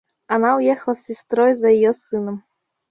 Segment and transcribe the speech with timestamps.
[0.25, 2.43] Она уехала с сестрой за ее сыном.